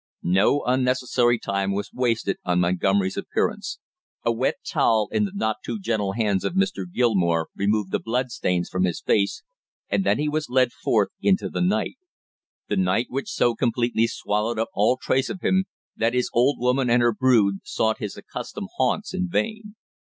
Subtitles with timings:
[0.23, 3.77] No unnecessary time was wasted on Montgomery's appearance.
[4.25, 6.91] A wet towel in the not too gentle hands of Mr.
[6.91, 9.43] Gilmore removed the blood stains from his face,
[9.89, 11.97] and then he was led forth into the night,
[12.67, 16.89] the night which so completely swallowed up all trace of him that his old woman
[16.89, 19.75] and her brood sought his accustomed haunts in vain.